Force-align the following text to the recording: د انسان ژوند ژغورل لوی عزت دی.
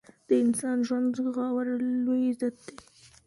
د 0.27 0.29
انسان 0.43 0.77
ژوند 0.87 1.07
ژغورل 1.17 1.81
لوی 2.05 2.21
عزت 2.29 2.55
دی. 2.65 2.75